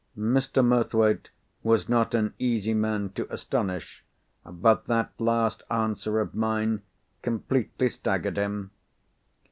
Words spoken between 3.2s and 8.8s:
astonish; but that last answer of mine completely staggered him.